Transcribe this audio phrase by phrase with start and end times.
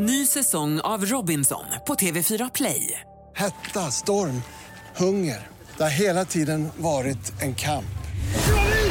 [0.00, 3.00] Ny säsong av Robinson på TV4 Play.
[3.36, 4.42] Hetta, storm,
[4.96, 5.46] hunger.
[5.76, 7.98] Det har hela tiden varit en kamp.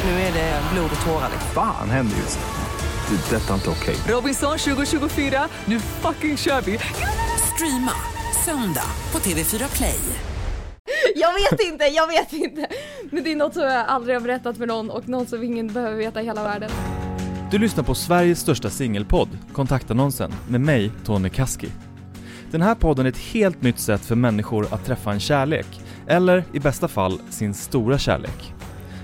[0.04, 1.30] Nu är det blod och tårar.
[1.54, 3.16] Fan händer just nu.
[3.16, 3.36] Det.
[3.36, 3.96] är Detta är inte okej.
[4.08, 6.78] Robinson 2024, nu fucking kör vi!
[7.54, 7.92] Streama
[8.44, 10.00] söndag på TV4 Play.
[11.14, 12.68] Jag vet inte, jag vet inte.
[13.10, 15.72] Men det är något som jag aldrig har berättat för någon och något som ingen
[15.72, 16.70] behöver veta i hela världen.
[17.50, 21.68] Du lyssnar på Sveriges största singelpodd, Kontaktannonsen, med mig, Tony Kaski.
[22.50, 25.66] Den här podden är ett helt nytt sätt för människor att träffa en kärlek,
[26.06, 28.54] eller i bästa fall sin stora kärlek.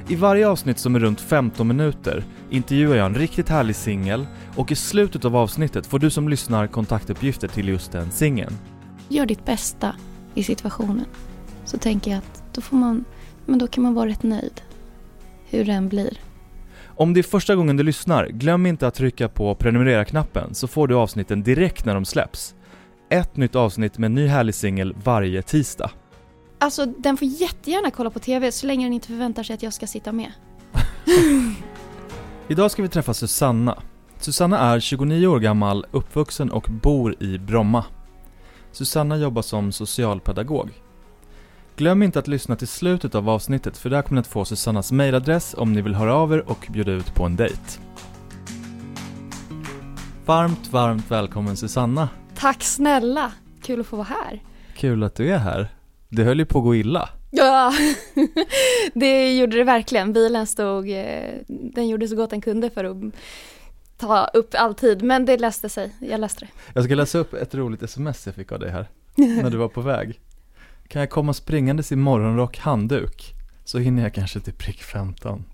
[0.08, 4.72] I varje avsnitt som är runt 15 minuter intervjuar jag en riktigt härlig singel och
[4.72, 8.58] i slutet av avsnittet får du som lyssnar kontaktuppgifter till just den singeln.
[9.08, 9.94] Gör ditt bästa
[10.34, 11.06] i situationen.
[11.64, 13.04] Så tänker jag att då får man,
[13.46, 14.60] men då kan man vara rätt nöjd.
[15.44, 16.18] Hur den blir.
[16.96, 20.88] Om det är första gången du lyssnar, glöm inte att trycka på prenumerera-knappen så får
[20.88, 22.54] du avsnitten direkt när de släpps.
[23.10, 25.90] Ett nytt avsnitt med en ny härlig singel varje tisdag.
[26.58, 29.72] Alltså den får jättegärna kolla på TV så länge den inte förväntar sig att jag
[29.72, 30.32] ska sitta med.
[32.48, 33.82] Idag ska vi träffa Susanna.
[34.18, 37.84] Susanna är 29 år gammal, uppvuxen och bor i Bromma.
[38.72, 40.70] Susanna jobbar som socialpedagog.
[41.76, 44.92] Glöm inte att lyssna till slutet av avsnittet för där kommer ni att få Susannas
[44.92, 47.60] mailadress om ni vill höra av er och bjuda ut på en dejt.
[50.26, 52.08] Varmt, varmt välkommen Susanna.
[52.34, 53.32] Tack snälla!
[53.62, 54.42] Kul att få vara här.
[54.76, 55.68] Kul att du är här.
[56.08, 57.08] Det höll ju på att gå illa.
[57.30, 57.72] Ja,
[58.94, 60.12] det gjorde det verkligen.
[60.12, 62.96] Bilen stod, eh, den gjorde så gott den kunde för att
[63.96, 65.94] ta upp all tid, men det löste sig.
[66.00, 66.50] Jag löste det.
[66.74, 69.68] Jag ska läsa upp ett roligt sms jag fick av dig här, när du var
[69.68, 70.20] på väg.
[70.94, 73.34] Kan jag komma springandes i morgonrock handduk?
[73.64, 75.44] Så hinner jag kanske till prick 15.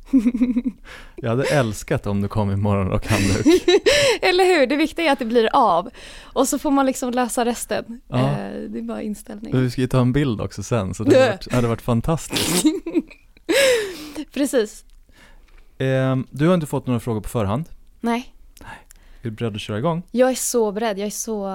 [1.16, 3.46] Jag hade älskat om du kom i morgonrock handduk.
[4.22, 4.66] Eller hur?
[4.66, 5.90] Det viktiga är att det blir av.
[6.22, 8.00] Och så får man liksom lösa resten.
[8.08, 8.18] Ja.
[8.18, 9.56] Eh, Det är bara inställning.
[9.60, 12.64] Vi ska ju ta en bild också sen, så det hade varit, hade varit fantastiskt.
[14.34, 14.84] Precis.
[15.78, 17.64] Ehm, du har inte fått några frågor på förhand.
[18.00, 18.66] Nej, Är
[19.22, 20.02] du beredd att köra igång?
[20.10, 20.98] jag är så beredd.
[20.98, 21.46] Jag är så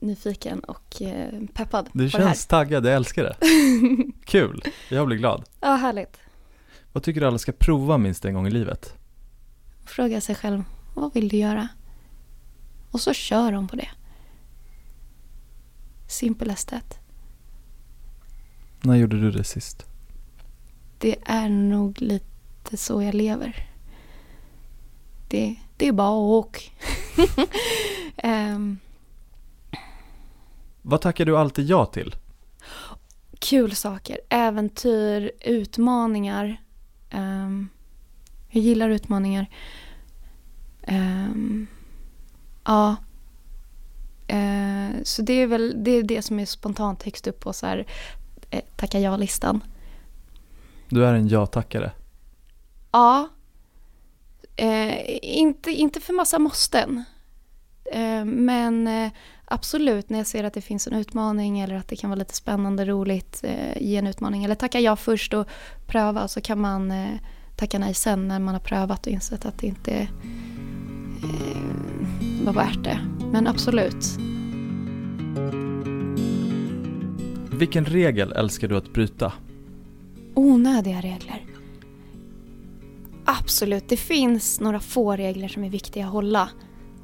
[0.00, 2.30] nyfiken och eh, peppad Du på det här.
[2.30, 3.36] känns taggad, jag älskar det.
[4.24, 5.44] Kul, jag blir glad.
[5.60, 6.16] Ja, härligt.
[6.92, 8.94] Vad tycker du alla ska prova minst en gång i livet?
[9.84, 10.62] Fråga sig själv,
[10.94, 11.68] vad vill du göra?
[12.90, 13.88] Och så kör de på det.
[16.08, 16.98] Simple as that.
[18.82, 19.86] När gjorde du det sist?
[20.98, 23.68] Det är nog lite så jag lever.
[25.28, 26.60] Det, det är bara att åka.
[30.86, 32.14] Vad tackar du alltid ja till?
[33.44, 36.56] kul saker, äventyr, utmaningar.
[37.10, 37.68] Ehm,
[38.48, 39.46] jag gillar utmaningar.
[40.82, 41.66] Ehm,
[42.64, 42.96] ja.
[44.26, 47.66] Eh, så det är väl det, är det som är spontant högst upp på så
[47.66, 47.86] här,
[48.50, 49.64] eh, tacka ja-listan.
[50.88, 51.92] Du är en ja-tackare.
[52.92, 53.28] Ja.
[54.56, 57.04] Eh, inte, inte för massa måsten.
[57.92, 59.12] Eh, men eh,
[59.44, 62.34] absolut när jag ser att det finns en utmaning eller att det kan vara lite
[62.34, 64.44] spännande, roligt, eh, ge en utmaning.
[64.44, 65.46] Eller tacka ja först och
[65.86, 67.10] pröva så kan man eh,
[67.56, 70.08] tacka nej sen när man har prövat och insett att det inte eh,
[72.44, 72.98] var värt det.
[73.32, 74.06] Men absolut.
[77.58, 79.32] Vilken regel älskar du att bryta?
[80.34, 81.44] Onödiga regler.
[83.24, 86.48] Absolut, det finns några få regler som är viktiga att hålla.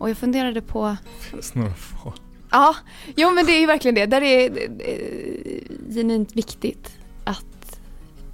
[0.00, 2.14] Och jag funderade på Finns några få.
[2.50, 2.76] Ja,
[3.16, 4.06] jo men det är ju verkligen det.
[4.06, 7.80] Där är det är genuint viktigt att,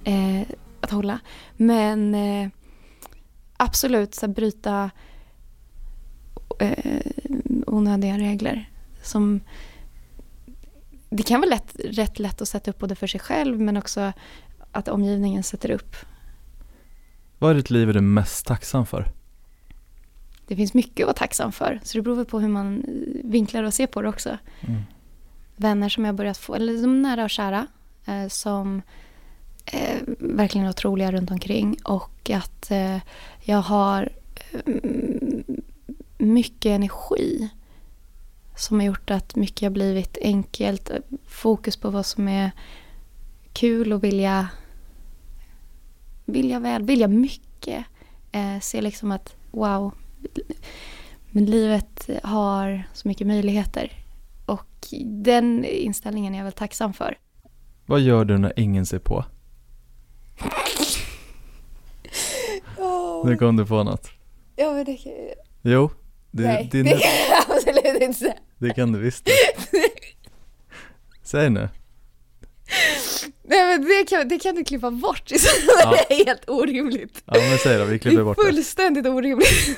[0.03, 0.41] eh,
[0.81, 1.19] att hålla.
[1.57, 2.49] Men eh,
[3.57, 4.89] absolut så här, bryta
[6.59, 7.01] eh,
[7.67, 8.69] onödiga regler.
[9.03, 9.39] Som,
[11.09, 14.13] det kan vara lätt, rätt lätt att sätta upp både för sig själv men också
[14.71, 15.95] att omgivningen sätter upp.
[17.39, 19.16] Vad i ditt liv är du mest tacksam för?
[20.47, 21.79] Det finns mycket att vara tacksam för.
[21.83, 24.37] Så det beror på hur man eh, vinklar och ser på det också.
[24.61, 24.81] Mm.
[25.55, 27.67] vänner som jag börjat få, eller de nära och kära,
[28.05, 28.81] eh, som
[29.65, 32.97] eh, verkligen är otroliga runt omkring och att eh,
[33.41, 34.09] jag har
[34.65, 35.43] mm,
[36.17, 37.49] mycket energi
[38.55, 40.91] som har gjort att mycket har blivit enkelt,
[41.27, 42.51] fokus på vad som är
[43.53, 44.47] kul och vilja
[46.25, 47.85] vilja väl, vilja mycket.
[48.31, 49.91] Eh, se liksom att wow,
[51.31, 53.91] men livet har så mycket möjligheter.
[54.45, 54.67] Och
[55.05, 57.17] den inställningen är jag väl tacksam för.
[57.85, 59.25] Vad gör du när ingen ser på?
[63.25, 64.09] Nu kom du på något.
[64.55, 64.97] Ja, men det,
[65.61, 65.91] Jo,
[66.31, 66.99] Du, Nej, din, det kan
[67.29, 68.33] jag absolut inte säga.
[68.57, 69.31] det kan du visst det.
[71.23, 71.69] Säg nu.
[73.43, 75.31] Nej men det kan, det kan du klippa bort,
[75.83, 75.95] Ja.
[76.09, 77.23] det är helt orimligt.
[77.25, 78.43] Ja men säg då, vi Det klipper är bort det.
[78.43, 79.77] fullständigt orimligt.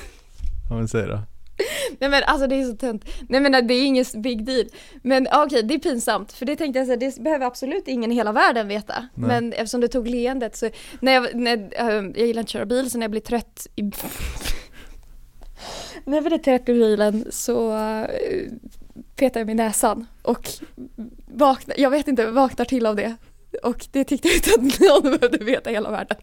[0.70, 1.20] Ja men säg då.
[1.98, 3.04] Nej men alltså det är så tönt.
[3.28, 4.66] Nej men det är ingen big deal.
[5.02, 6.32] Men ja, okej, det är pinsamt.
[6.32, 9.08] För det tänkte jag säga, det behöver absolut ingen i hela världen veta.
[9.14, 9.28] Nej.
[9.28, 10.70] Men eftersom du tog leendet så,
[11.00, 13.66] när jag, när, eh, jag gillar inte att köra bil så när jag blir trött
[13.76, 13.82] i...
[16.04, 17.72] när jag blir trött i bilen så
[19.16, 20.48] petar jag mig i näsan och
[21.26, 23.16] vaknar, jag vet inte, vaknar till av det.
[23.62, 26.16] Och det tyckte jag inte att någon behövde veta i hela världen.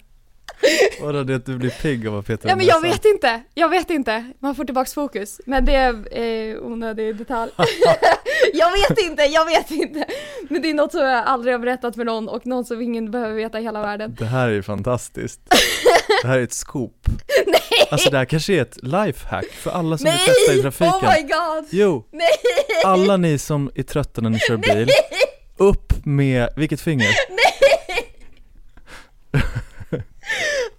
[1.01, 3.42] Vadå det att du blir pigg av att peta Ja i men jag vet inte,
[3.54, 4.31] jag vet inte.
[4.39, 5.42] Man får tillbaks fokus.
[5.45, 7.51] Men det är eh, onödig detalj.
[8.54, 10.06] jag vet inte, jag vet inte.
[10.50, 13.12] Men det är något som jag aldrig har berättat för någon och något som ingen
[13.12, 14.15] behöver veta i hela världen.
[14.19, 15.42] Det här är ju fantastiskt.
[16.21, 17.07] Det här är ett scoop.
[17.48, 17.88] Nej!
[17.92, 20.62] Alltså det här kanske är ett lifehack för alla som vill testa i Nej!
[20.62, 20.94] trafiken.
[20.94, 21.68] Oh my god!
[21.69, 22.27] Jo, Nej!
[22.86, 24.89] alla ni som är trötta när ni kör bil,
[25.57, 27.07] upp med, vilket finger?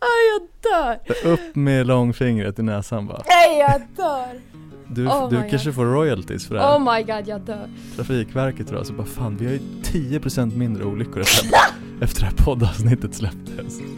[0.00, 0.72] Aj, jag
[1.08, 1.32] dör!
[1.32, 3.22] Upp med långfingret i näsan bara.
[3.26, 4.40] Nej, jag dör!
[4.90, 5.74] Du, Oh du kanske God.
[5.74, 6.76] får royalties för det här.
[6.76, 7.68] Oh my god, jag dör.
[7.96, 11.48] Trafikverket tror alltså bara fan vi har ju 10% mindre olyckor efter,
[12.00, 13.78] efter det här poddavsnittet släpptes.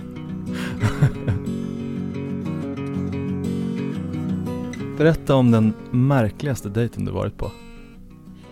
[4.99, 7.51] Berätta om den märkligaste dejten du varit på.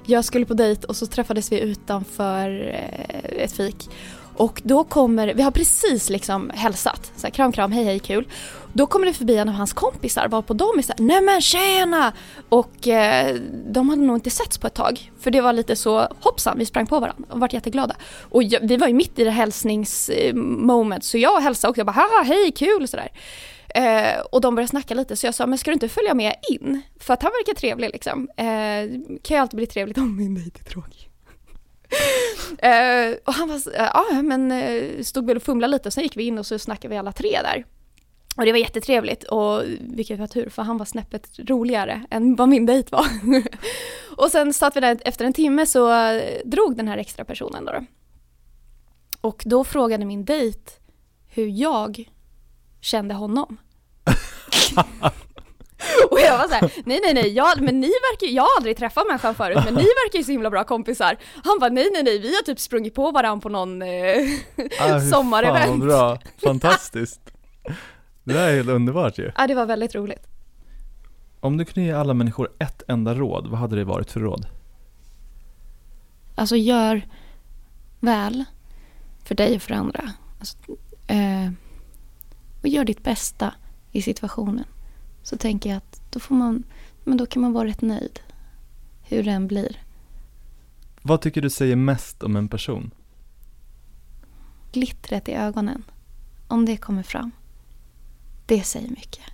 [0.07, 3.89] Jag skulle på dejt och så träffades vi utanför eh, ett fik.
[4.39, 8.29] Och då kommer, vi har precis liksom hälsat, så här, kram kram, hej hej kul.
[8.73, 12.13] Då kommer det förbi en av hans kompisar varpå de är såhär, nej men tjena!
[12.49, 13.37] Och eh,
[13.67, 15.13] de hade nog inte setts på ett tag.
[15.21, 17.97] För det var lite så, hoppsan, vi sprang på varandra och vart jätteglada.
[18.23, 21.79] Och jag, vi var ju mitt i det hälsningsmoment så jag hälsade också.
[21.79, 23.09] jag bara, haha hej kul och sådär.
[23.75, 26.35] Eh, och de började snacka lite så jag sa, men ska du inte följa med
[26.51, 26.83] in?
[27.01, 28.29] För att han verkar trevlig liksom.
[28.37, 28.45] Eh,
[29.23, 31.09] kan ju alltid bli trevligt om min dejt är tråkig
[31.93, 35.89] uh, och han var ja uh, eh, ja men eh, stod väl och fumlade lite
[35.89, 37.65] och sen gick vi in och så snackade vi alla tre där.
[38.37, 42.49] Och det var jättetrevligt och vilket var tur för han var snäppet roligare än vad
[42.49, 43.07] min dejt var.
[44.17, 45.91] och sen satt vi där efter en timme så
[46.45, 47.73] drog den här extra personen då.
[47.73, 47.85] då.
[49.21, 50.71] Och då frågade min dejt
[51.29, 52.09] hur jag
[52.81, 53.57] kände honom.
[56.11, 59.07] Och jag var såhär, nej nej nej, jag, men ni verkar jag har aldrig träffat
[59.07, 61.17] människan förut, men ni verkar ju så himla bra kompisar.
[61.45, 63.89] Han bara, nej nej nej, vi har typ sprungit på varandra på någon eh,
[64.81, 65.67] Ah, sommarevent.
[65.67, 67.21] Fan bra, fantastiskt.
[68.25, 69.33] Det där är helt underbart ju.
[69.37, 70.27] Ja, det var väldigt roligt.
[71.41, 74.47] Om du kunde ge alla människor ett enda råd, vad hade det varit för råd?
[76.35, 77.03] Alltså gör
[78.01, 78.45] väl
[79.25, 80.13] för dig och för andra.
[80.39, 80.57] Alltså,
[81.07, 81.51] eh,
[82.63, 83.55] och gör ditt bästa
[83.93, 84.65] i situationen.
[85.29, 86.65] Så tänker jag att då får man,
[87.05, 88.21] men då kan man vara rätt nöjd.
[89.03, 89.83] Hur det än blir.
[91.03, 92.91] Vad tycker du säger mest om en person?
[94.73, 95.83] Glittret i ögonen.
[96.47, 97.31] Om det kommer fram.
[98.47, 99.25] Det säger mycket.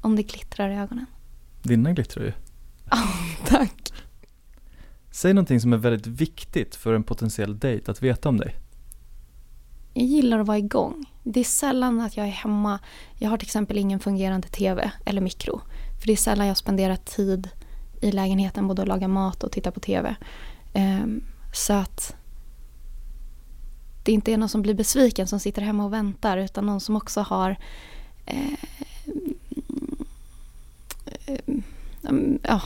[0.00, 1.06] Om det glittrar i ögonen.
[1.62, 2.32] Dina glittrar ju.
[3.46, 3.92] Tack.
[5.10, 8.56] Säg någonting som är väldigt viktigt för en potentiell dejt att veta om dig.
[9.94, 11.04] Jag gillar att vara igång.
[11.28, 12.78] Det är sällan att jag är hemma.
[13.18, 15.60] Jag har till exempel ingen fungerande tv eller mikro.
[16.00, 17.48] För det är sällan jag spenderar tid
[18.00, 20.16] i lägenheten både att laga mat och titta på tv.
[20.72, 22.16] Ehm, så att
[24.04, 26.96] det inte är någon som blir besviken som sitter hemma och väntar utan någon som
[26.96, 27.56] också har
[28.26, 28.58] eh,
[32.02, 32.62] mm, eh, ja,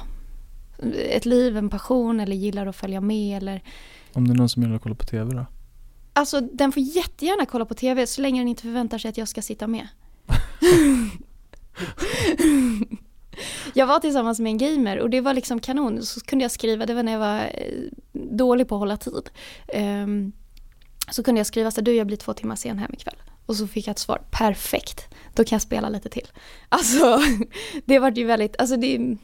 [1.10, 3.62] ett liv, en passion eller gillar att följa med eller
[4.12, 5.46] Om det är någon som gillar att kolla på TV då?
[6.12, 9.28] Alltså den får jättegärna kolla på tv så länge den inte förväntar sig att jag
[9.28, 9.88] ska sitta med.
[13.74, 16.02] jag var tillsammans med en gamer och det var liksom kanon.
[16.02, 19.30] Så kunde jag skriva, det var när jag var eh, dålig på att hålla tid.
[19.68, 20.32] Ehm,
[21.10, 23.16] så kunde jag skriva så du jag blir två timmar sen hem ikväll.
[23.46, 26.28] Och så fick jag ett svar, perfekt, då kan jag spela lite till.
[26.68, 27.20] Alltså
[27.84, 29.16] det var ju väldigt, alltså det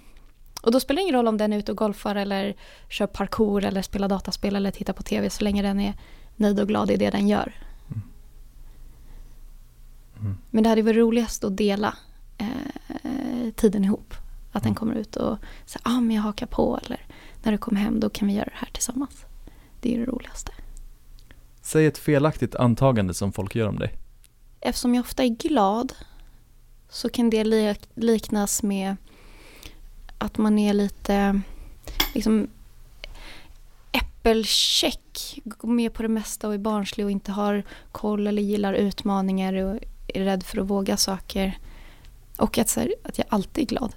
[0.63, 2.57] och då spelar det ingen roll om den är ute och golfar eller
[2.89, 5.95] kör parkour eller spelar dataspel eller tittar på tv så länge den är
[6.37, 7.53] nöjd och glad i det den gör.
[10.21, 10.37] Mm.
[10.51, 11.95] Men det hade varit roligast att dela
[12.39, 14.15] eh, tiden ihop.
[14.53, 17.07] Att den kommer ut och säger ah, men jag hakar på eller
[17.43, 19.25] när du kommer hem då kan vi göra det här tillsammans.
[19.81, 20.53] Det är det roligaste.
[21.63, 23.95] Säg ett felaktigt antagande som folk gör om dig.
[24.61, 25.93] Eftersom jag ofta är glad
[26.89, 28.97] så kan det lik- liknas med
[30.19, 31.41] att man är lite
[32.15, 32.49] liksom
[34.27, 38.75] äppelcheck, går med på det mesta och är barnslig och inte har koll eller gillar
[38.75, 41.59] utmaningar och är rädd för att våga saker.
[42.37, 43.95] Och att, här, att jag alltid är glad.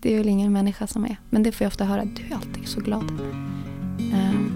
[0.00, 1.16] det är väl ingen människa som är.
[1.30, 3.10] Men det får jag ofta höra, du är alltid så glad.
[4.12, 4.52] Um,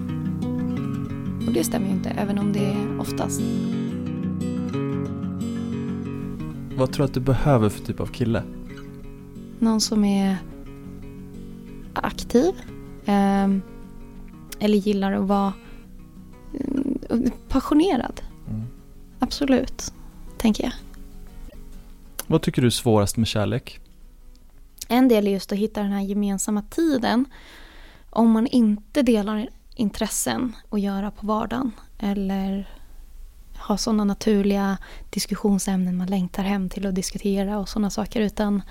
[1.46, 3.40] och det stämmer ju inte, även om det är oftast.
[6.76, 8.42] Vad tror du att du behöver för typ av kille?
[9.58, 10.36] Någon som är
[11.94, 12.52] aktiv.
[13.06, 13.62] Um,
[14.60, 15.52] eller gillar att vara
[17.08, 18.20] um, passionerad.
[18.48, 18.66] Mm.
[19.18, 19.92] Absolut,
[20.38, 20.72] tänker jag.
[22.26, 23.80] Vad tycker du är svårast med kärlek?
[24.88, 27.24] En del är just att hitta den här gemensamma tiden.
[28.10, 32.68] Om man inte delar intressen att göra på vardagen eller
[33.56, 34.78] har sådana naturliga
[35.10, 38.62] diskussionsämnen man längtar hem till att diskutera och sådana saker utan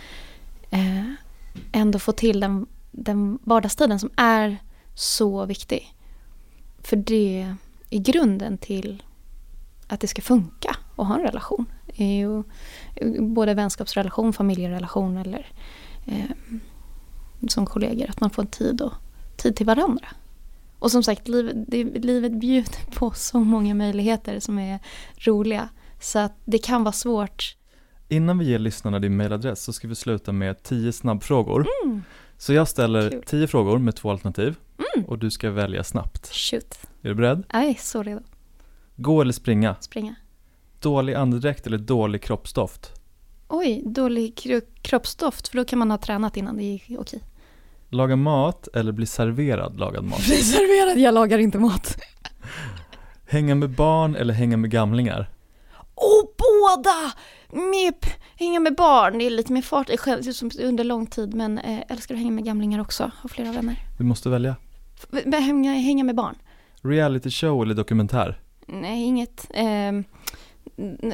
[0.69, 1.03] eh,
[1.71, 4.57] ändå få till den, den vardagstiden som är
[4.93, 5.93] så viktig.
[6.83, 7.55] För det
[7.89, 9.03] är grunden till
[9.87, 11.65] att det ska funka att ha en relation.
[13.19, 15.51] både vänskapsrelation, familjerelation eller
[16.05, 16.55] eh,
[17.47, 18.09] som kollegor.
[18.09, 18.93] Att man får tid, och,
[19.37, 20.07] tid till varandra.
[20.79, 24.79] Och som sagt, livet, det, livet bjuder på så många möjligheter som är
[25.17, 25.69] roliga.
[25.99, 27.55] Så att det kan vara svårt.
[28.07, 31.67] Innan vi ger lyssnarna din mailadress så ska vi sluta med tio snabbfrågor.
[31.83, 32.03] Mm.
[32.41, 33.23] Så jag ställer Kul.
[33.25, 34.55] tio frågor med två alternativ
[34.95, 35.07] Mm.
[35.09, 36.27] och du ska välja snabbt.
[36.33, 36.79] Shoot.
[37.01, 37.43] Är du beredd?
[37.51, 38.21] Jag är så redo.
[38.95, 39.75] Gå eller springa?
[39.79, 40.15] Springa.
[40.79, 42.91] Dålig andedräkt eller dålig kroppsdoft?
[43.47, 45.47] Oj, dålig kro- kroppsdoft.
[45.47, 47.23] För då kan man ha tränat innan det är okej.
[47.89, 50.19] Laga mat eller bli serverad lagad mat?
[50.25, 51.97] Bli serverad, jag lagar inte mat.
[53.27, 55.29] Hänga med barn eller hänga med gamlingar?
[55.95, 56.28] Åh,
[56.75, 57.13] båda!
[57.71, 59.89] Mip, hänga med barn, det är lite mer fart
[60.59, 61.33] under lång tid.
[61.33, 63.75] Men eh, älskar att hänga med gamlingar också, har flera vänner.
[63.97, 64.55] Du måste välja.
[65.33, 66.35] Hänga, hänga med barn?
[66.81, 68.39] Reality show eller dokumentär?
[68.67, 69.47] Nej, inget.
[69.53, 70.03] Eh, n-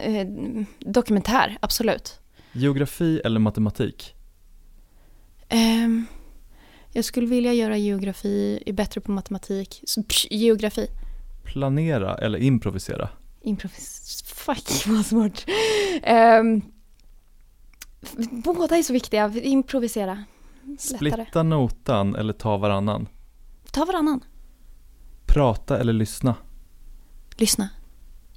[0.04, 0.28] eh,
[0.92, 2.20] dokumentär, absolut.
[2.52, 4.16] Geografi eller matematik?
[5.50, 6.06] Ehm,
[6.94, 9.82] jag skulle vilja göra geografi, är bättre på matematik.
[9.86, 10.88] Så, psh, geografi.
[11.46, 13.10] Planera eller improvisera?
[13.46, 14.24] Improvis...
[14.28, 15.46] Fuck vad svårt.
[16.04, 16.62] Ehm,
[18.02, 19.32] f- båda är så viktiga.
[19.36, 20.24] Improvisera.
[20.80, 23.08] Splitta notan eller ta varannan?
[23.72, 24.24] Ta varannan.
[25.26, 26.36] Prata eller lyssna?
[27.38, 27.70] Lyssna.